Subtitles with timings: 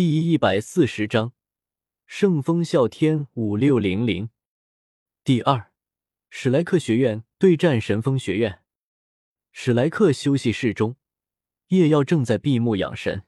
[0.00, 1.32] 第一百四十章，
[2.06, 4.30] 圣风啸天五六零零。
[5.24, 5.72] 第二，
[6.30, 8.62] 史莱克学院对战神风学院。
[9.50, 10.94] 史莱克休息室中，
[11.70, 13.24] 叶耀正在闭目养神，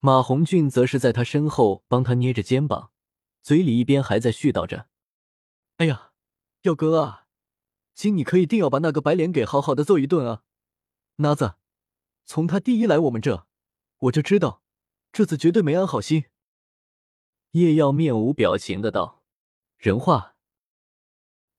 [0.00, 2.90] 马红俊则是在他身后帮他捏着肩膀，
[3.40, 4.88] 嘴里一边还在絮叨着
[5.78, 6.12] ：“哎呀，
[6.64, 7.26] 耀哥啊，
[7.94, 10.42] 今你可一定要把那个白脸给好好的揍一顿啊！
[11.16, 11.54] 哪子，
[12.26, 13.46] 从他第一来我们这，
[14.00, 14.60] 我就知道。”
[15.12, 16.24] 这次绝对没安好心。
[17.52, 19.22] 叶耀面无表情的道
[19.76, 20.36] ：“人话。”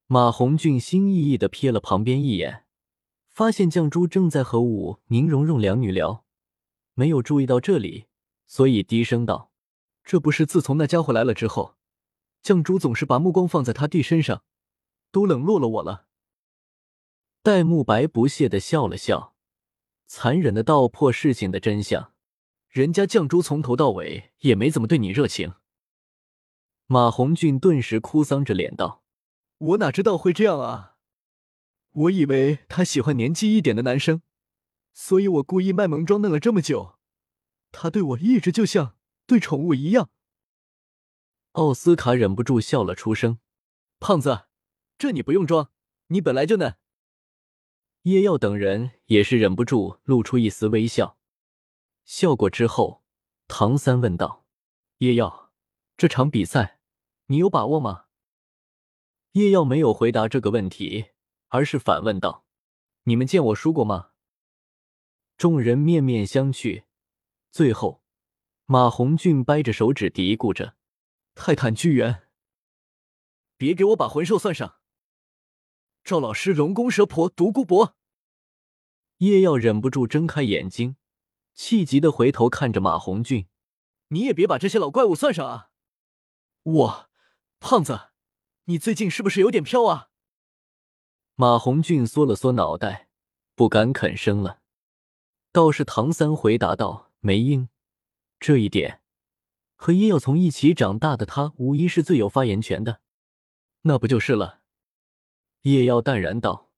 [0.07, 2.65] 马红俊心翼翼的瞥了旁边一眼，
[3.29, 6.25] 发现绛珠正在和武宁荣荣两女聊，
[6.93, 8.07] 没有注意到这里，
[8.45, 9.51] 所以低声道
[10.03, 11.75] ：“这不是自从那家伙来了之后，
[12.43, 14.43] 绛珠总是把目光放在他弟身上，
[15.11, 16.07] 都冷落了我了。”
[17.43, 19.35] 戴沐白不屑的笑了笑，
[20.07, 22.10] 残忍的道破事情的真相。
[22.71, 25.55] 人家绛珠从头到尾也没怎么对你热情。
[26.87, 29.03] 马红俊顿时哭丧着脸道
[29.59, 30.95] ：“我哪知道会这样啊！
[31.91, 34.21] 我以为他喜欢年纪一点的男生，
[34.93, 36.97] 所以我故意卖萌装嫩了这么久。
[37.73, 38.95] 他对我一直就像
[39.25, 40.09] 对宠物一样。”
[41.51, 43.39] 奥斯卡忍不住笑了出声
[43.99, 44.45] ：“胖子，
[44.97, 45.71] 这你不用装，
[46.07, 46.77] 你本来就嫩。”
[48.03, 51.17] 叶耀等人也是忍不住露出一丝微笑。
[52.03, 53.03] 笑过之后，
[53.47, 54.45] 唐三问道
[54.99, 55.51] ：“叶耀，
[55.97, 56.79] 这场比赛
[57.27, 58.05] 你有把握吗？”
[59.33, 61.11] 叶耀没有回答这个问题，
[61.47, 62.45] 而是反问道
[63.03, 64.11] ：“你们见我输过吗？”
[65.37, 66.83] 众人面面相觑，
[67.49, 68.03] 最后，
[68.65, 70.75] 马红俊掰着手指嘀咕着
[71.33, 72.27] ：“泰坦巨猿，
[73.57, 74.79] 别给我把魂兽算上。”
[76.03, 77.95] 赵老师，龙宫蛇婆，独孤博。
[79.17, 80.95] 叶耀忍不住睁开眼睛。
[81.53, 83.47] 气急的回头看着马红俊
[84.09, 85.69] ：“你也别把这些老怪物算上啊！
[86.63, 87.09] 我，
[87.59, 88.09] 胖子，
[88.65, 90.09] 你最近是不是有点飘啊？”
[91.35, 93.07] 马红俊缩了缩脑袋，
[93.55, 94.61] 不敢吭声了。
[95.51, 97.69] 倒是唐三回答道：“没应，
[98.39, 99.01] 这一点，
[99.75, 103.01] 和叶耀从一起长大的他，无疑是最有发言权的。
[103.81, 104.61] 那不就是了？”
[105.63, 106.71] 叶耀淡然道。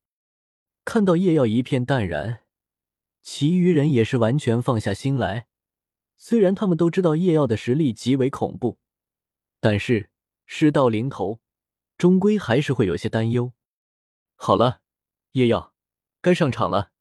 [0.85, 2.42] 看到叶耀一片淡然。
[3.23, 5.47] 其余人也是完全放下心来，
[6.17, 8.77] 虽然他们都知道叶耀的实力极为恐怖，
[9.61, 10.09] 但是
[10.45, 11.39] 事到临头，
[11.97, 13.53] 终归还是会有些担忧。
[14.35, 14.81] 好了，
[15.31, 15.73] 叶耀，
[16.21, 16.91] 该上场了。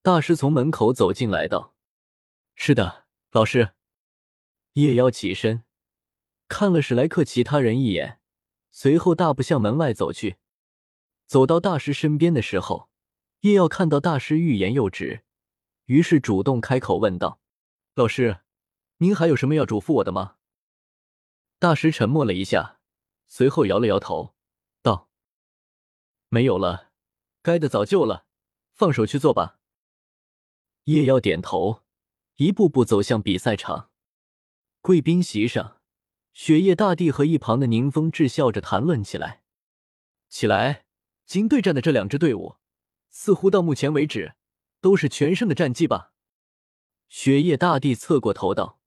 [0.00, 1.74] 大师从门口走进来道
[2.54, 3.74] ：“是的，老师。”
[4.74, 5.64] 叶耀起身，
[6.46, 8.20] 看了史莱克其他人一眼，
[8.70, 10.36] 随后大步向门外走去。
[11.26, 12.88] 走到大师身边的时候，
[13.40, 15.24] 叶耀看到大师欲言又止。
[15.92, 17.38] 于是主动开口问道
[17.92, 18.40] ：“老师，
[18.96, 20.36] 您还有什么要嘱咐我的吗？”
[21.60, 22.80] 大师沉默了一下，
[23.28, 24.34] 随后摇了摇头，
[24.80, 25.10] 道
[26.30, 26.92] ：“没有了，
[27.42, 28.24] 该的早就了，
[28.72, 29.58] 放手去做吧。”
[30.84, 31.82] 叶耀点头，
[32.36, 33.90] 一步步走向比赛场。
[34.80, 35.82] 贵宾席上，
[36.32, 39.42] 雪夜大帝和一旁的宁风致笑着谈论起来
[40.30, 40.86] ：“起来，
[41.26, 42.56] 金对战的这两支队伍，
[43.10, 44.36] 似乎到目前为止……”
[44.82, 46.12] 都是全胜的战绩吧？
[47.08, 48.80] 雪夜大帝侧过头道：“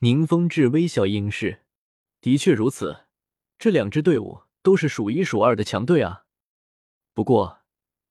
[0.00, 1.64] 宁风致微笑应是，
[2.20, 3.06] 的确如此。
[3.58, 6.26] 这两支队伍都是数一数二的强队啊。
[7.14, 7.62] 不过，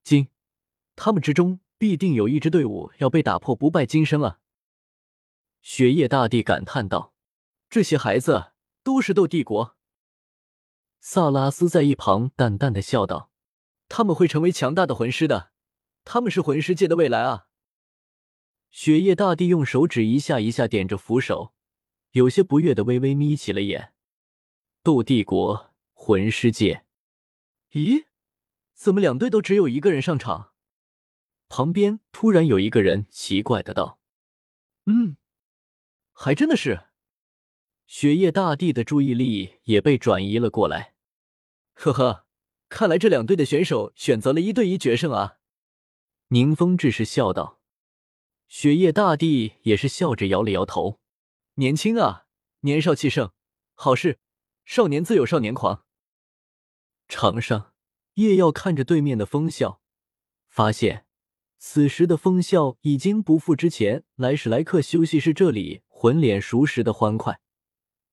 [0.03, 0.29] 今
[0.95, 4.39] 他们之中必定有一支队伍要被打破不败金身了。”
[5.61, 7.13] 雪夜大帝感叹道
[7.69, 9.77] ：“这些孩子都是斗帝国。”
[10.99, 13.29] 萨拉斯在一旁淡淡的笑道
[13.87, 15.51] ：“他们会成为强大的魂师的。”
[16.09, 17.47] 他们是魂师界的未来啊！
[18.71, 21.53] 雪夜大帝用手指一下一下点着扶手，
[22.11, 23.91] 有些不悦的微微眯起了眼。
[24.81, 26.85] 斗帝国魂师界，
[27.71, 28.05] 咦，
[28.73, 30.53] 怎么两队都只有一个人上场？
[31.49, 33.99] 旁边突然有一个人奇怪的道
[34.87, 35.17] ：“嗯，
[36.13, 36.85] 还真的是。”
[37.85, 40.93] 雪夜大帝的注意力也被转移了过来。
[41.73, 42.25] 呵呵，
[42.69, 45.36] 看来这两队的选手选择了一对一决胜啊！
[46.29, 47.61] 宁风致是笑道，
[48.49, 50.99] 雪夜大帝也是笑着摇了摇头。
[51.53, 52.25] 年轻啊，
[52.61, 53.31] 年少气盛，
[53.75, 54.19] 好事，
[54.65, 55.85] 少年自有少年狂。
[57.07, 57.71] 场上，
[58.15, 59.79] 叶耀看着对面的风笑，
[60.49, 61.05] 发现
[61.57, 67.39] 此时的风笑已经不复之前来史莱克休息室这里浑脸熟时的欢快，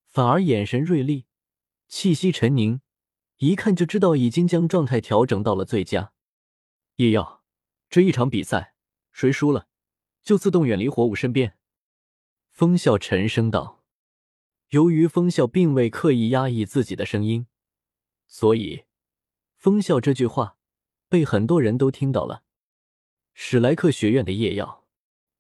[0.07, 1.27] 反而眼神锐利，
[1.89, 2.81] 气息沉凝，
[3.39, 6.13] 一看就知道已经将状态调整到了最佳。
[6.95, 7.44] 叶耀。
[7.95, 8.75] 这一场比赛，
[9.13, 9.69] 谁输了，
[10.21, 11.57] 就自动远离火舞身边。
[12.51, 13.85] 风笑沉声道
[14.71, 17.47] ：“由于风笑并未刻意压抑自己的声音，
[18.27, 18.83] 所以
[19.55, 20.57] 风笑这句话
[21.09, 22.43] 被很多人都听到了。
[23.33, 24.85] 史莱克学院的夜耀，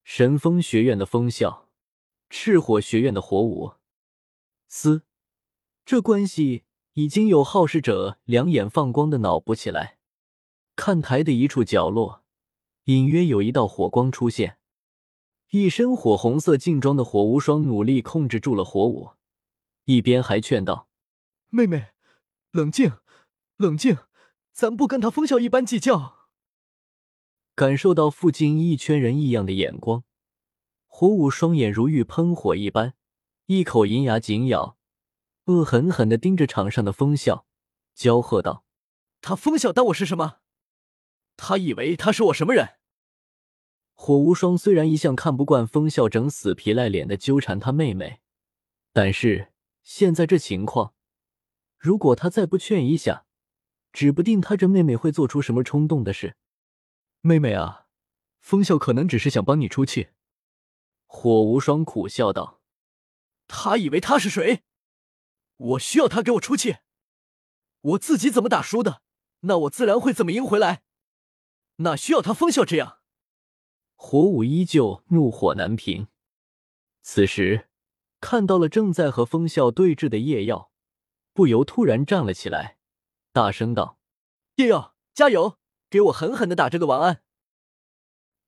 [0.04, 1.68] 神风学院的风笑，
[2.30, 3.72] 赤火学院的火舞，
[4.68, 5.02] 嘶，
[5.84, 6.62] 这关系
[6.92, 9.98] 已经有好事者两眼放光的脑补起来。
[10.76, 12.23] 看台的一处角落，
[12.84, 14.58] 隐约有一道火光出现。”
[15.50, 19.10] 一身火红色劲装的火无双努力控制住了火舞，
[19.84, 20.88] 一边还劝道
[21.50, 21.92] ：“妹妹，
[22.50, 22.94] 冷静，
[23.56, 23.98] 冷静，
[24.52, 26.28] 咱不跟他风笑一般计较。”
[27.54, 30.02] 感受到附近一圈人异样的眼光，
[30.88, 32.94] 火舞双眼如欲喷火一般，
[33.46, 34.76] 一口银牙紧咬，
[35.44, 37.46] 恶狠狠地盯着场上的风笑，
[37.94, 38.64] 娇喝道
[39.22, 40.38] ：“他风笑当我是什么？
[41.36, 42.76] 他以为他是我什么人？”
[43.96, 48.20] 火无双虽然一向看不惯风笑整死皮赖脸的纠缠他妹妹，
[48.92, 49.52] 但是
[49.82, 50.94] 现在这情况，
[51.78, 53.26] 如果他再不劝一下，
[53.92, 56.36] 指不定他这妹妹会做出什么冲动的事。
[57.20, 57.86] 妹妹啊，
[58.40, 60.08] 风笑可能只是想帮你出气。
[61.06, 62.60] 火无双苦笑道
[63.46, 64.64] ：“他以为他是谁？
[65.56, 66.78] 我需要他给我出气？
[67.80, 69.02] 我自己怎么打输的，
[69.40, 70.82] 那我自然会怎么赢回来。
[71.76, 72.98] 哪需要他风笑这样？”
[73.96, 76.08] 火舞依旧怒火难平，
[77.02, 77.68] 此时
[78.20, 80.70] 看到了正在和风笑对峙的叶耀，
[81.32, 82.78] 不由突然站了起来，
[83.32, 83.98] 大声道
[84.56, 87.22] ：“叶耀，加油，给我狠狠的打这个晚安！”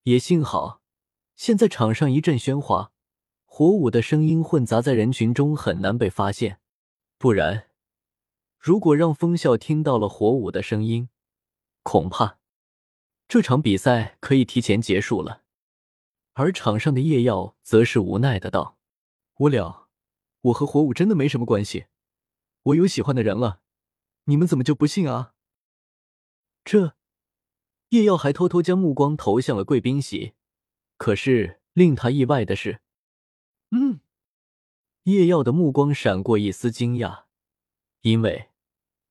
[0.03, 0.81] 也幸好，
[1.35, 2.91] 现在场上一阵喧哗，
[3.45, 6.59] 火舞的声音混杂在人群中，很难被发现。
[7.17, 7.69] 不然，
[8.57, 11.09] 如果让风笑听到了火舞的声音，
[11.83, 12.36] 恐怕
[13.27, 15.43] 这场比赛可以提前结束了。
[16.33, 18.77] 而场上的叶耀则是无奈的道
[19.39, 19.89] ：“无聊，
[20.41, 21.87] 我和火舞真的没什么关系，
[22.63, 23.61] 我有喜欢的人了，
[24.25, 25.33] 你们怎么就不信啊？”
[26.63, 26.95] 这
[27.89, 30.33] 叶耀还偷偷将目光投向了贵宾席，
[30.97, 32.81] 可是令他意外的是，
[33.71, 33.99] 嗯，
[35.03, 37.23] 叶耀的目光闪过一丝惊讶，
[38.01, 38.49] 因为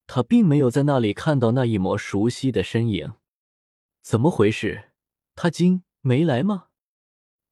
[0.07, 3.15] 他并没有在那里看到那一抹熟悉的身影。
[4.07, 4.93] 怎么回事？
[5.35, 6.69] 他今没来吗？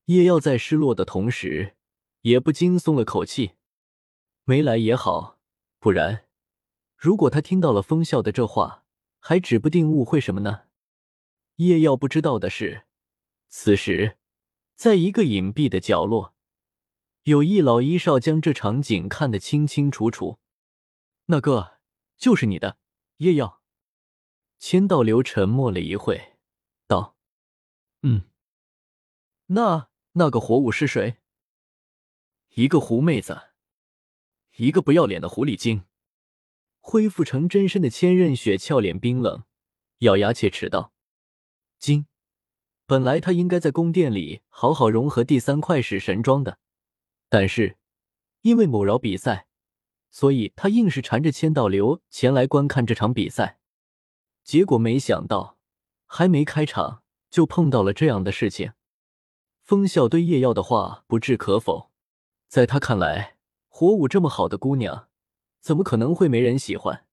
[0.05, 1.75] 叶耀在失落的同时，
[2.21, 3.57] 也不禁松了口气。
[4.45, 5.41] 没来也好，
[5.81, 6.29] 不然，
[6.97, 8.85] 如果他听到了风笑的这话，
[9.19, 10.67] 还指不定误会什么呢。
[11.57, 12.85] 叶耀不知道的是，
[13.49, 14.17] 此时，
[14.77, 16.37] 在一个隐蔽的角落，
[17.25, 20.39] 有一老一少将这场景看得清清楚楚。
[21.27, 21.79] 那个
[22.17, 22.79] 就是你的
[23.17, 23.61] 叶耀。
[24.61, 26.34] 千道流沉默了一会
[28.05, 28.23] ，：“嗯，
[29.49, 31.17] 那。”那个火舞是谁？
[32.51, 33.49] 一个狐妹子，
[34.59, 35.87] 一个不要脸的狐狸精。
[36.79, 39.43] 恢复成真身的千仞雪俏脸冰冷，
[39.99, 40.93] 咬牙切齿道
[41.81, 42.07] ：“今
[42.87, 46.61] 本来他应该在宫殿里好好融合第三块始神装的，
[47.29, 47.77] 但是
[48.43, 49.49] 因为某饶比赛，
[50.11, 53.59] 所以他硬是缠着千道流前来观看这场比赛。
[54.45, 55.59] 结果没想到，
[56.07, 57.03] 还没开场
[57.35, 58.75] 就碰到了这样的事情。”
[59.61, 61.91] 风笑对叶耀的话不置可否，
[62.47, 65.09] 在他看来，火舞这么好的姑娘，
[65.61, 67.07] 怎么可能会没人喜欢？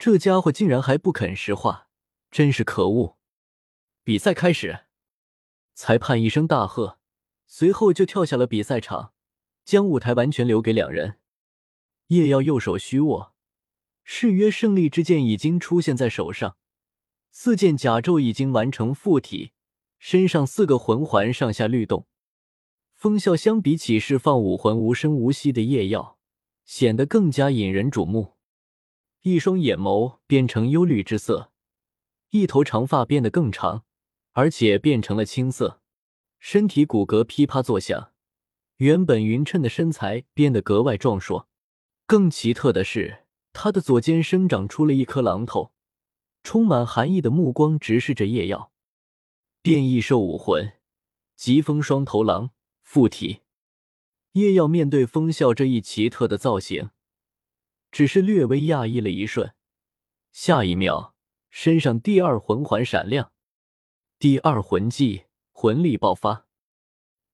[0.00, 1.86] 这家伙竟然还不肯实话，
[2.28, 3.18] 真是可恶！
[4.02, 4.86] 比赛开始，
[5.74, 6.98] 裁判一声大喝，
[7.46, 9.12] 随后就跳下了比赛场，
[9.64, 11.20] 将舞台完全留给两人。
[12.08, 13.34] 叶耀右手虚握，
[14.02, 16.56] 誓约胜利之剑已经出现在手上，
[17.38, 19.52] 四件甲胄已经完成附体。
[19.98, 22.06] 身上四个魂环上下律动，
[22.94, 26.16] 风啸相比起释放武魂无声无息的夜耀，
[26.64, 28.36] 显得更加引人瞩目。
[29.20, 31.52] 一双眼眸变成幽绿之色，
[32.30, 33.84] 一头长发变得更长，
[34.32, 35.82] 而且变成了青色。
[36.38, 38.12] 身体骨骼噼啪作响，
[38.78, 41.46] 原本匀称的身材变得格外壮硕。
[42.06, 45.72] 更奇特的是，他的左肩生长出了一颗狼头，
[46.46, 48.70] 充满寒意的目光直视着夜耀。
[49.62, 50.74] 变异兽武魂，
[51.34, 52.50] 疾风双头狼
[52.84, 53.40] 附体。
[54.34, 56.90] 叶耀面对风笑这一奇特的造型，
[57.90, 59.54] 只是略微讶异了一瞬，
[60.30, 61.16] 下一秒
[61.50, 63.32] 身上第二魂环闪亮，
[64.20, 66.46] 第二魂技魂力爆发，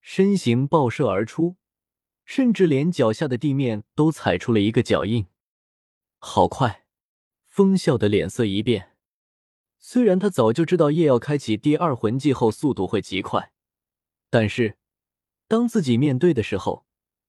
[0.01, 1.57] 身形爆射而出，
[2.25, 5.27] 甚至连脚下的地面都踩出了一个脚印。
[6.17, 6.87] 好快！
[7.45, 8.92] 风笑的脸色一变。
[9.85, 13.51] 虽然他早就知道叶耀开启第二魂技后速度会极快，
[14.29, 14.77] 但是
[15.49, 16.85] 当自己面对的时候，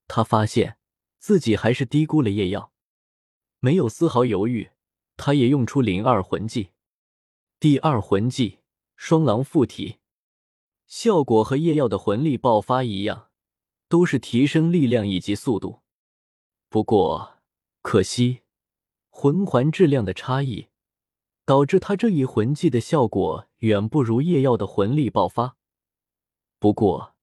[0.07, 0.79] 他发现
[1.19, 2.73] 自己还是低估了夜耀，
[3.59, 4.71] 没有丝毫犹豫，
[5.17, 6.71] 他也用出灵二魂技。
[7.59, 8.61] 第二魂技
[8.95, 9.99] 双狼附体，
[10.87, 13.31] 效果和夜耀的魂力爆发一样，
[13.89, 15.81] 都是提升力量以及速度。
[16.69, 17.39] 不过
[17.83, 18.43] 可惜，
[19.11, 20.69] 魂环质量的差异，
[21.45, 25.57] 导致他这一魂技的效果远不如夜耀的魂力爆发。
[26.59, 27.15] 不过，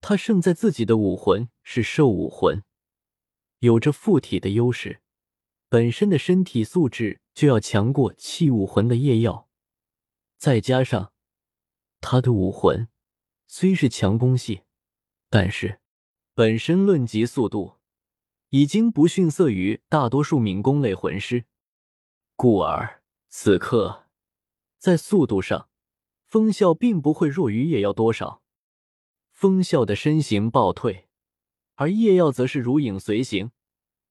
[0.00, 2.62] 他胜在自己的武魂是兽武魂，
[3.58, 5.02] 有着附体的优势，
[5.68, 9.48] 本身的身体素质就要强过器武魂的夜耀。
[10.38, 11.12] 再加上
[12.00, 12.88] 他的武魂
[13.46, 14.62] 虽是强攻系，
[15.28, 15.80] 但是
[16.32, 17.78] 本身论级速度
[18.50, 21.44] 已经不逊色于大多数敏攻类魂师，
[22.36, 22.97] 故而
[23.28, 24.06] 此刻
[24.78, 25.68] 在速度上，
[26.26, 28.42] 风啸并不会弱于叶耀多少。
[29.30, 31.08] 风啸的身形暴退，
[31.74, 33.52] 而叶耀则是如影随形，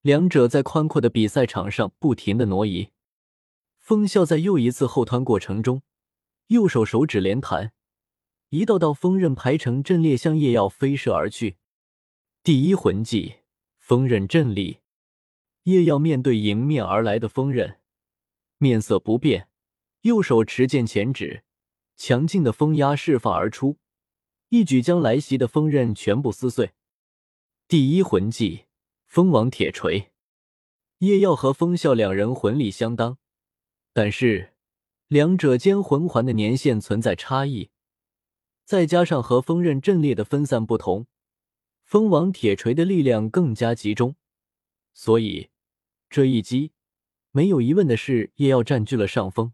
[0.01, 2.91] 两者在宽阔的比赛场上不停的挪移。
[3.77, 5.81] 风啸在又一次后退过程中。
[6.47, 7.73] 右手手指连弹，
[8.49, 11.57] 一道道锋刃排成阵列向叶耀飞射而去。
[12.41, 13.39] 第一魂技
[13.77, 14.79] 锋刃阵力，
[15.63, 17.81] 叶耀面对迎面而来的锋刃，
[18.57, 19.49] 面色不变，
[20.01, 21.43] 右手持剑前指，
[21.95, 23.77] 强劲的风压释放而出，
[24.49, 26.71] 一举将来袭的风刃全部撕碎。
[27.67, 28.65] 第一魂技
[29.05, 30.11] 风王铁锤，
[30.99, 33.17] 叶耀和风啸两人魂力相当，
[33.93, 34.53] 但是。
[35.09, 37.69] 两者间魂环的年限存在差异，
[38.65, 41.07] 再加上和锋刃阵列的分散不同，
[41.85, 44.17] 风王铁锤的力量更加集中，
[44.93, 45.47] 所以
[46.09, 46.73] 这一击
[47.37, 49.53] 没有疑问的是叶耀占据了上风。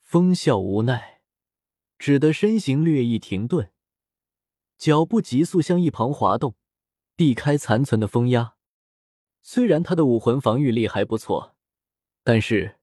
[0.00, 1.22] 风笑无奈，
[1.98, 3.72] 只得身形略一停顿，
[4.78, 6.54] 脚步急速向一旁滑动，
[7.16, 8.54] 避开残存的风压。
[9.42, 11.56] 虽然他的武魂防御力还不错，
[12.22, 12.76] 但是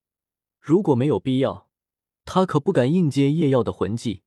[0.60, 1.70] 如果没有必要。
[2.26, 4.24] 他可不敢硬接叶耀的魂技，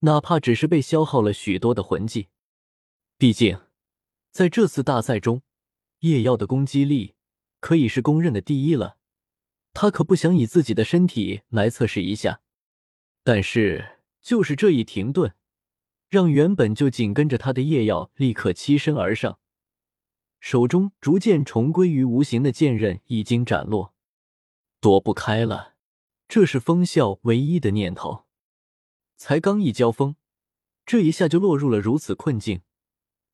[0.00, 2.26] 哪怕只是被消耗了许多的魂技。
[3.16, 3.60] 毕竟，
[4.32, 5.42] 在这次大赛中，
[6.00, 7.14] 叶耀的攻击力
[7.60, 8.98] 可以是公认的第一了。
[9.72, 12.40] 他可不想以自己的身体来测试一下。
[13.24, 15.34] 但是，就是这一停顿，
[16.08, 19.38] 让原本就紧跟着他的叶耀立刻欺身而上，
[20.40, 23.94] 手中逐渐重归于无形的剑刃已经斩落，
[24.80, 25.74] 躲不开了。
[26.28, 28.24] 这是风啸唯一的念头。
[29.16, 30.16] 才刚一交锋，
[30.84, 32.62] 这一下就落入了如此困境，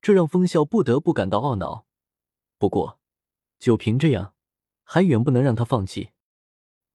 [0.03, 1.87] 这让风啸不得不感到懊恼。
[2.59, 2.99] 不过，
[3.59, 4.35] 就凭这样，
[4.83, 6.11] 还远不能让他放弃。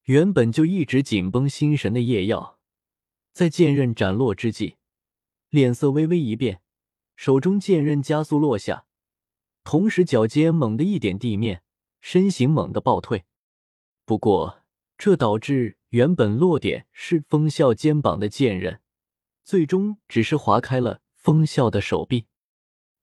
[0.04, 2.58] 原本就一直紧绷心神的叶耀，
[3.32, 4.76] 在剑刃斩落之际，
[5.50, 6.60] 脸色微微一变，
[7.16, 8.86] 手中剑刃加速落下，
[9.62, 11.62] 同时脚尖猛地一点地面，
[12.00, 13.24] 身形猛地暴退。
[14.04, 14.62] 不过，
[14.98, 15.76] 这导致。
[15.94, 18.80] 原本落点是风啸肩膀的剑刃，
[19.44, 22.26] 最终只是划开了风啸的手臂。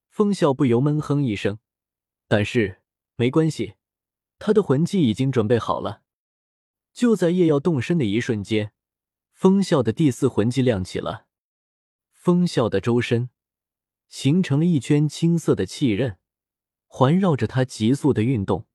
[0.09, 1.59] 风啸不由闷哼一声，
[2.27, 2.81] 但是
[3.15, 3.75] 没关系，
[4.39, 6.00] 他的魂技已经准备好了。
[6.93, 8.73] 就在叶耀动身的一瞬间，
[9.31, 11.27] 风啸的第四魂技亮起了，
[12.11, 13.29] 风啸的周身
[14.07, 16.17] 形成了一圈青色的气刃，
[16.87, 18.67] 环绕着他急速的运动。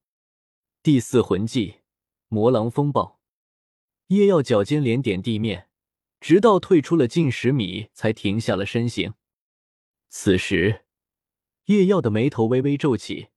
[0.82, 1.80] 第四魂技
[2.28, 3.20] 魔狼风暴。
[4.08, 5.68] 叶耀脚尖连点地面，
[6.20, 9.14] 直到退出了近十米，才停下了身形。
[10.08, 10.84] 此时，
[11.64, 13.30] 叶耀的眉头微微皱起，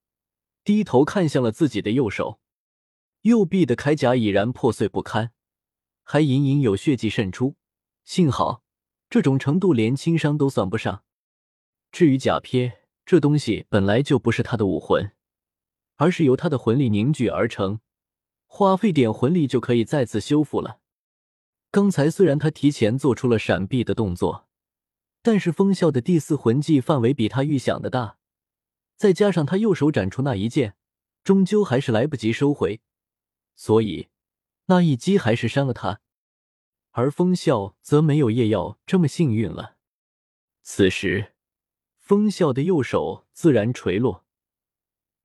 [0.62, 2.40] 低头看向了自己的右手，
[3.22, 5.32] 右臂的铠甲已然破碎不堪，
[6.02, 7.56] 还隐隐有血迹渗出。
[8.02, 8.62] 幸好，
[9.10, 11.04] 这种程度连轻伤都算不上。
[11.92, 12.72] 至于甲砒，
[13.04, 15.12] 这东西本来就不是他的武魂，
[15.96, 17.80] 而是由他的魂力凝聚而成。
[18.46, 20.80] 花费点魂力就可以再次修复了。
[21.70, 24.48] 刚才虽然他提前做出了闪避的动作，
[25.22, 28.16] 但是风啸的第四魂技范围比他预想的大，
[28.96, 30.74] 再加上他右手斩出那一剑，
[31.22, 32.80] 终究还是来不及收回，
[33.60, 34.08] 所以
[34.68, 36.00] 那一击还是伤了他。
[36.92, 39.76] 而风啸则没有叶耀这么幸运了。
[40.62, 41.34] 此时，
[41.98, 44.24] 风啸的右手自然垂落，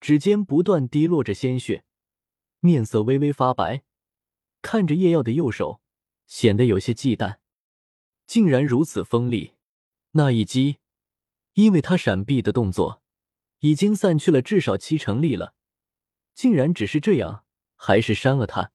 [0.02, 1.86] 指尖不断滴落着鲜血。
[2.60, 3.84] 面色微微发白，
[4.62, 5.80] 看着叶耀的右手，
[6.28, 7.38] 显得有些忌惮。
[8.28, 9.54] 竟然如此锋利，
[10.12, 10.80] 那一击，
[11.54, 13.02] 因为他闪避的动作，
[13.60, 15.56] 已经散去了至少七成力了。
[16.34, 17.45] 竟然只是这样，
[17.76, 18.72] 还是删了他。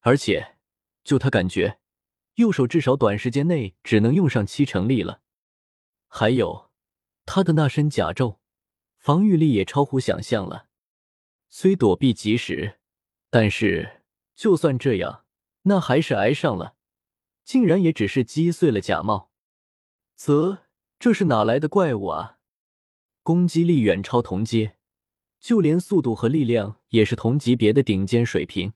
[0.00, 0.56] 而且，
[1.04, 1.78] 就他感觉，
[2.34, 5.22] 右手至少短时间内只能用上七成力了。
[6.08, 6.70] 还有，
[7.24, 8.38] 他的那身甲胄，
[8.98, 10.68] 防御力也超乎想象了。
[11.48, 12.78] 虽躲避及时，
[13.30, 14.02] 但是
[14.34, 15.24] 就算这样，
[15.62, 16.76] 那还是挨上了，
[17.44, 19.30] 竟然也只是击碎了甲帽。
[20.16, 20.58] 啧，
[20.98, 22.38] 这是哪来的怪物啊？
[23.22, 24.75] 攻击力远超同阶，
[25.40, 28.72] 就连速度和力量也是同级别的顶尖水平。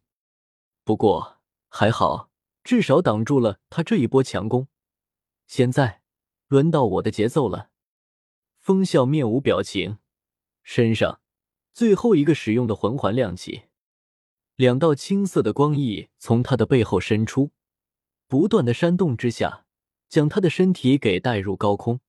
[0.84, 1.38] 不过
[1.68, 2.30] 还好，
[2.62, 4.68] 至少挡住了他这一波强攻。
[5.46, 6.02] 现在
[6.48, 7.70] 轮到我的节奏了。
[8.58, 9.98] 风笑面无表情，
[10.62, 11.20] 身上
[11.72, 13.62] 最后一个使用的魂环亮起，
[14.56, 17.52] 两道青色的光翼从他的背后伸出，
[18.28, 19.64] 不断的扇动之下，
[20.10, 22.00] 将他的身体给带入高空。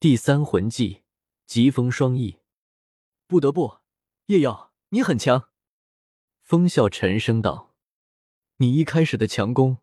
[0.00, 1.02] 第三魂技
[1.46, 2.39] 疾风双翼，
[3.30, 3.78] 不得不，
[4.26, 5.50] 叶耀，你很强。
[6.42, 7.76] 风笑沉声道
[8.58, 9.76] ：“你一开始的强攻，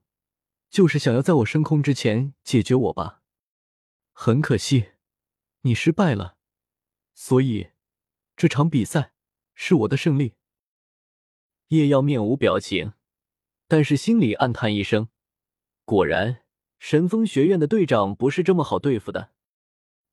[0.70, 3.22] 就是想要在我升空之前解决我吧？
[4.12, 4.90] 很可惜。”
[5.64, 6.36] 你失败了，
[7.14, 7.70] 所以
[8.36, 9.14] 这场比赛
[9.54, 10.34] 是我的胜利。
[11.70, 12.92] 叶耀面无表情，
[13.70, 15.08] 但是心里暗叹一声：
[15.86, 16.44] 果然，
[16.80, 19.32] 神风学院的队长不是这么好对付的。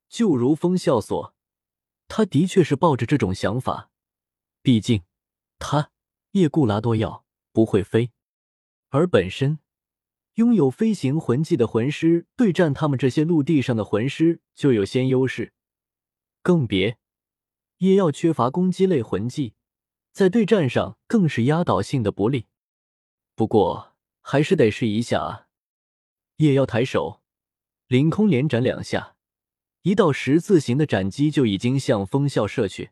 [0.07, 1.34] 就如风笑所，
[2.07, 3.91] 他的确是抱着这种想法。
[4.61, 5.03] 毕竟，
[5.59, 5.91] 他
[6.31, 8.11] 叶固拉多要不会飞，
[8.89, 9.59] 而本身。
[10.35, 15.53] 拥有飞行魂技的魂师对战他们这些陆地上的魂师就有先优势，
[16.41, 16.97] 更别
[17.77, 19.53] 叶耀缺乏攻击类魂技，
[20.11, 22.47] 在对战上更是压倒性的不利。
[23.33, 25.47] 不过还是得试一下啊！
[26.35, 27.21] 叶耀抬手，
[27.87, 29.14] 凌空连斩两下，
[29.85, 32.89] 一道十字形的斩击就已经向风啸射去。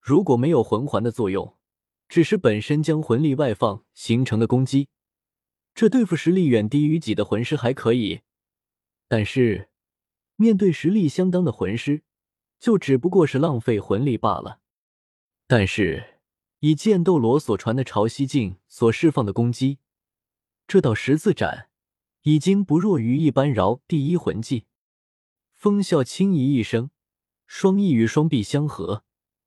[0.00, 1.54] 如果没有魂环的作用，
[2.08, 4.88] 只是本身将魂力外放形成的攻击。
[5.74, 8.22] 这对付实力远低于己的魂师还可以，
[9.06, 9.68] 但是
[10.36, 12.00] 面对实力相当的魂师，
[12.58, 14.60] 就只不过是浪费魂力罢了。
[15.46, 16.20] 但是
[16.60, 19.76] 以剑斗罗所传的潮汐镜所释放的攻击，
[20.66, 21.68] 这道十字斩
[22.22, 24.64] 已经不弱于一般饶第一魂技。
[25.58, 26.92] 风笑轻咦一声，
[27.48, 29.02] 双翼与双臂相合，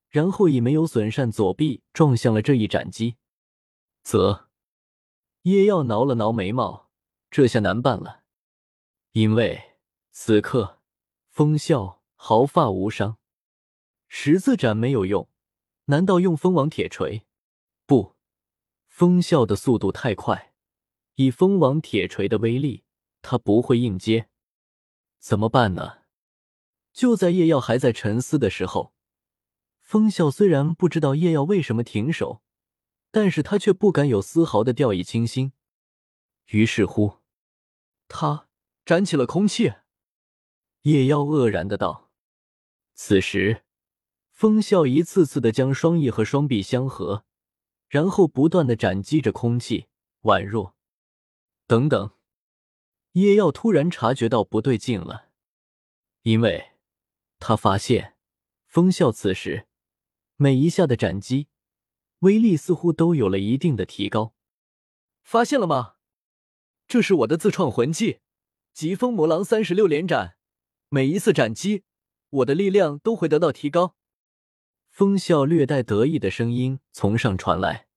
[0.10, 3.16] 然后以没有损伤左臂撞向了这一斩击。
[4.04, 4.50] 则。
[5.44, 6.90] 叶耀挠了挠眉毛，
[7.30, 8.24] 这下难办了，
[9.14, 9.78] 因为
[10.12, 10.82] 此刻
[11.30, 13.18] 风笑毫发无伤，
[14.10, 15.30] 十字斩没有用，
[15.86, 17.26] 难道用蜂王铁锤？
[17.86, 18.18] 不，
[18.86, 20.54] 风笑的速度太快，
[21.16, 22.84] 以蜂王铁锤的威力，
[23.22, 24.28] 他不会应接。
[25.18, 26.01] 怎么办呢？
[26.94, 28.94] 就在叶耀还在沉思的时候，
[29.80, 32.42] 风笑虽然不知道叶耀为什么停手。
[33.14, 35.52] 但是他却不敢有丝毫的掉以轻心，
[36.46, 37.18] 于是乎，
[38.08, 38.48] 他
[38.86, 39.74] 斩起了空气。
[40.84, 42.10] 叶妖愕然的道
[42.96, 43.66] ：“此时，
[44.30, 47.26] 风笑一次次的将双翼和双臂相合，
[47.90, 49.88] 然后不断的斩击着空气，
[50.22, 50.78] 宛若……
[51.68, 52.12] 等等。”
[53.12, 55.32] 叶耀突然察觉到不对劲了，
[56.22, 56.71] 因为
[57.42, 58.16] 他发现
[58.66, 59.68] 风笑此时
[60.38, 61.50] 每一下的斩击。
[62.20, 64.36] 威力似乎都有了一定的提高，
[65.24, 65.96] 发现了吗？
[66.88, 68.20] 这是我的自创魂技——
[68.74, 70.38] 疾风魔狼三十六连斩。
[70.90, 71.84] 每一次斩击，
[72.30, 73.96] 我的力量都会得到提高。
[74.92, 77.88] 风笑略带得意的声音从上传来，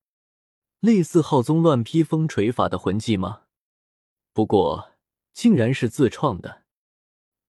[0.80, 3.42] 类似浩宗乱披风锤法的魂技吗？
[4.32, 4.92] 不过，
[5.34, 6.62] 竟然是自创的。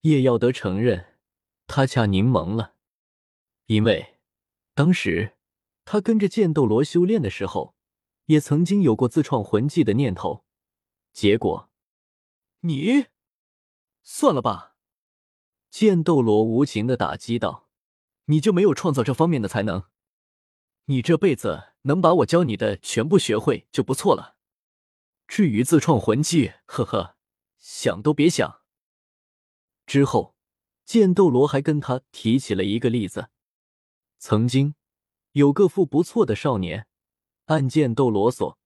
[0.01, 1.14] 叶耀德承认，
[1.67, 2.75] 他恰柠檬了，
[3.65, 4.17] 因为
[4.73, 5.33] 当时。
[5.87, 7.75] 他跟着剑斗罗修炼的时候，
[8.25, 10.43] 也曾经有过自创魂技的念头，
[11.13, 11.69] 结果，
[12.61, 13.05] 你，
[14.01, 14.77] 算了吧。
[15.69, 17.69] 剑斗罗无情的打击道
[18.25, 19.83] ：“你就没有创造这方面的才能？
[20.85, 24.37] 你这辈子能把我教你的全部学会就不错了。
[25.27, 27.15] 至于自创魂技，呵呵，
[27.59, 28.61] 想都别想。”
[29.85, 30.34] 之后，
[30.85, 33.29] 剑斗罗还跟他提起了一个例子，
[34.19, 34.75] 曾经。
[35.31, 36.87] 有个副不错的少年，
[37.47, 38.57] 暗剑斗罗所。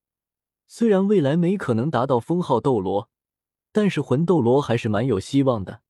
[0.68, 3.10] 虽然未来没可能达到封号斗罗，
[3.72, 5.82] 但是魂斗罗还是蛮有希望的。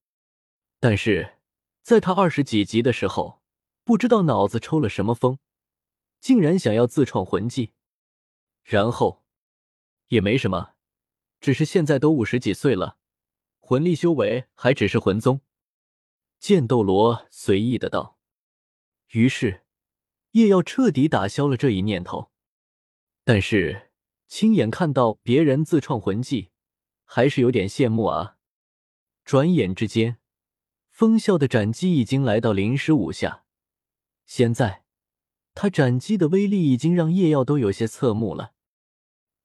[0.80, 1.39] 但是
[1.82, 3.42] 在他二十几级的时候，
[3.84, 5.39] 不知道脑子抽了什么风，
[6.22, 7.74] 竟然想要自创魂技。
[8.63, 9.26] 然后
[10.08, 10.76] 也没什么，
[11.42, 12.98] 只是现在都五十几岁了，
[13.60, 15.42] 魂力修为还只是魂宗。
[16.39, 18.17] 剑斗罗随意的道。
[19.10, 19.65] 于是。
[20.34, 22.30] 叶耀彻底打消了这一念头，
[23.23, 23.89] 但是
[24.28, 26.52] 亲眼看到别人自创魂技，
[27.04, 28.38] 还是有点羡慕啊。
[29.25, 30.19] 转眼之间，
[30.91, 33.43] 风啸的斩击已经来到零十五下，
[34.28, 34.84] 现在
[35.56, 38.54] 他斩击的威力已经让叶耀都有些侧目了。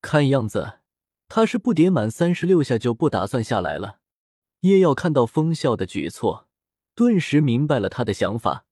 [0.03, 0.81] 看样子
[1.29, 4.01] 他是不叠满三十六下就不打算下来了。
[4.61, 6.51] 叶耀看到风啸的举措，
[6.95, 8.67] 顿时明白了他的想法，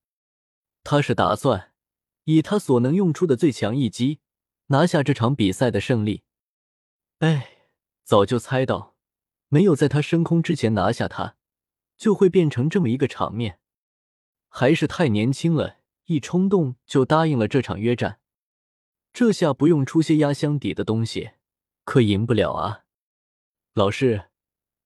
[0.85, 1.73] 他是打算
[2.25, 4.21] 以他所能用出的最强一击
[4.67, 6.23] 拿下这场比赛的胜利。
[7.19, 7.67] 哎，
[8.05, 8.97] 早就猜到，
[9.49, 11.37] 没有在他升空之前拿下他，
[11.97, 13.59] 就会变成这么一个场面。
[14.49, 18.21] 还是太年轻了，一冲动就答应了这场约战。
[19.13, 21.33] 这下不用出些压箱底的东西，
[21.85, 22.85] 可赢不了啊！
[23.75, 24.31] 老师，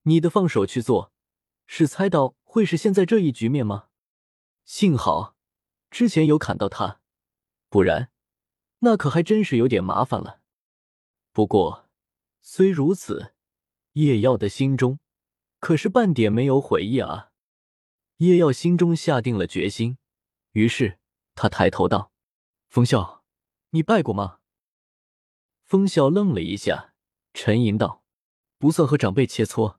[0.02, 1.12] 你的放手去做，
[1.66, 3.88] 是猜到会是现在这一局面吗？
[4.64, 5.36] 幸好
[5.90, 7.02] 之前有砍到他，
[7.68, 8.10] 不然
[8.78, 10.40] 那可还真是有点麻烦了。
[11.32, 11.86] 不过。
[12.40, 13.34] 虽如此，
[13.92, 15.00] 叶耀的心中
[15.58, 17.32] 可是半点没有悔意啊！
[18.18, 19.98] 叶耀心中下定了决心，
[20.52, 20.98] 于是
[21.34, 22.10] 他抬头道
[22.70, 23.24] ：“风笑，
[23.70, 24.38] 你拜过吗？”
[25.66, 26.94] 风笑愣了一下，
[27.34, 28.02] 沉吟道
[28.56, 29.76] ：“不算和长辈切磋，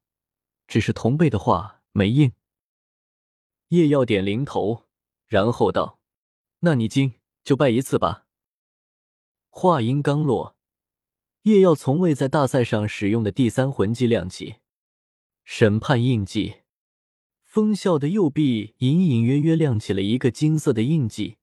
[0.67, 2.33] 只是同辈的话没应。”
[3.69, 4.85] 叶耀点零头，
[5.27, 5.99] 然后道
[6.61, 8.25] ：“那你今就拜一次吧。”
[9.49, 10.55] 话音刚落。
[11.43, 14.55] 叶耀从未在大赛上使用的第三魂技亮起，
[15.45, 16.57] 审判印记。
[17.43, 21.37] 风啸的右臂隐隐约约亮起了一个金色的印记，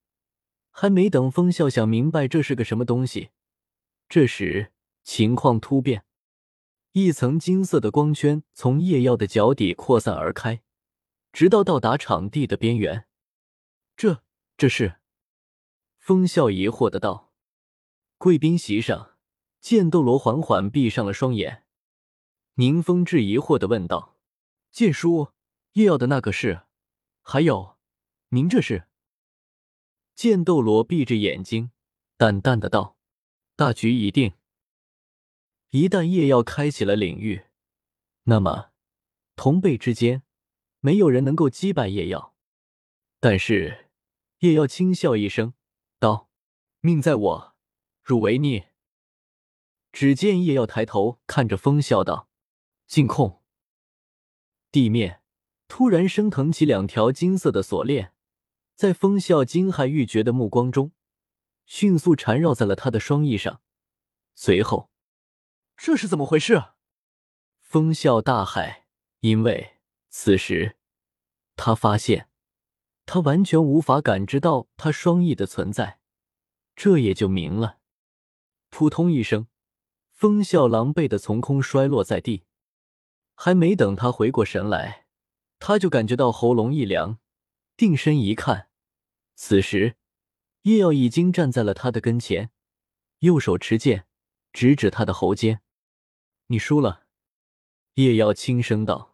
[0.71, 3.31] 还没等风啸想明白这是个什么东西，
[4.09, 6.05] 这时情况突变，
[6.93, 10.63] 一层金色的光圈从叶耀的脚底扩散而开，
[11.35, 13.09] 直到到达场地的边缘。
[13.97, 14.23] 这
[14.57, 15.01] 这是？
[15.99, 17.33] 风啸疑惑的道。
[18.17, 19.11] 贵宾席上。
[19.61, 21.65] 剑斗罗缓缓闭上了双眼，
[22.57, 24.19] 宁风致疑惑的问道
[24.71, 25.33] ：“剑叔，
[25.73, 26.67] 叶耀的那个是？
[27.23, 27.79] 还有，
[28.29, 28.87] 您这是？”
[30.15, 31.71] 剑斗罗闭着眼睛，
[32.19, 32.99] 淡淡的道
[33.57, 34.35] ：“大局已定。
[35.71, 37.45] 一旦叶耀开启了领域，
[38.25, 38.73] 那么
[39.35, 40.23] 同辈之间
[40.85, 42.35] 没有人能够击败叶耀。
[43.19, 43.89] 但是，
[44.41, 45.55] 叶耀轻笑一声，
[45.99, 46.29] 道
[46.81, 47.55] ：‘命在我，
[48.03, 48.75] 汝为孽。’”
[49.93, 52.29] 只见叶耀抬头看着风笑道
[52.87, 53.41] ：“禁控。”
[54.71, 55.23] 地面
[55.69, 58.13] 突然升腾起两条金色的锁链，
[58.75, 60.93] 在风笑惊骇欲绝的目光中，
[61.65, 63.63] 迅速缠绕在了他的双翼上。
[64.35, 64.91] 随后，
[65.79, 66.63] 这是怎么回事？
[67.63, 68.83] 风笑大骇，
[69.21, 69.74] 因为
[70.17, 70.77] 此时
[71.57, 72.29] 他发现
[73.05, 75.99] 他完全无法感知到他双翼的存在，
[76.77, 77.81] 这也就明了。
[78.71, 79.49] 扑通一声。
[80.13, 82.45] 风笑狼狈的从空摔落在地，
[83.35, 85.07] 还没等他回过神来，
[85.59, 87.19] 他就感觉到喉咙一凉，
[87.77, 88.69] 定身一看，
[89.35, 89.97] 此时
[90.63, 92.53] 叶耀已经站在了他的跟前，
[93.19, 94.07] 右手持剑，
[94.53, 95.61] 直指他的喉间。
[96.47, 97.07] 你输了，
[97.95, 99.14] 叶耀轻声道。